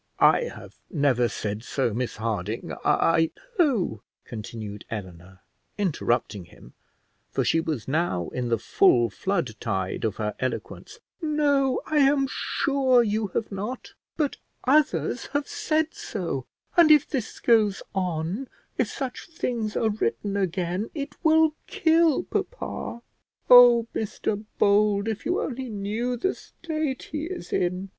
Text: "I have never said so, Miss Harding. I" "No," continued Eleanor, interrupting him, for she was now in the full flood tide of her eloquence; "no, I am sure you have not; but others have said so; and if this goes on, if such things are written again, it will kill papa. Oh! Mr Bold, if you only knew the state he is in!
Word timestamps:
"I 0.17 0.45
have 0.45 0.77
never 0.89 1.27
said 1.27 1.61
so, 1.63 1.93
Miss 1.93 2.15
Harding. 2.15 2.73
I" 2.83 3.29
"No," 3.59 4.01
continued 4.25 4.83
Eleanor, 4.89 5.41
interrupting 5.77 6.45
him, 6.45 6.73
for 7.29 7.43
she 7.45 7.59
was 7.59 7.87
now 7.87 8.29
in 8.29 8.49
the 8.49 8.57
full 8.57 9.11
flood 9.11 9.51
tide 9.59 10.03
of 10.03 10.15
her 10.15 10.33
eloquence; 10.39 10.97
"no, 11.21 11.81
I 11.85 11.97
am 11.99 12.25
sure 12.27 13.03
you 13.03 13.27
have 13.35 13.51
not; 13.51 13.93
but 14.17 14.37
others 14.63 15.27
have 15.33 15.47
said 15.47 15.93
so; 15.93 16.47
and 16.75 16.89
if 16.89 17.07
this 17.07 17.39
goes 17.39 17.83
on, 17.93 18.47
if 18.79 18.89
such 18.89 19.27
things 19.27 19.77
are 19.77 19.91
written 19.91 20.35
again, 20.35 20.89
it 20.95 21.15
will 21.23 21.53
kill 21.67 22.23
papa. 22.23 23.03
Oh! 23.51 23.85
Mr 23.93 24.45
Bold, 24.57 25.07
if 25.07 25.27
you 25.27 25.39
only 25.39 25.69
knew 25.69 26.17
the 26.17 26.33
state 26.33 27.03
he 27.11 27.25
is 27.25 27.53
in! 27.53 27.89